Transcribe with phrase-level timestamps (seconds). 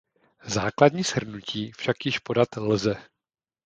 [0.47, 2.95] Základní shrnutí však již podat lze.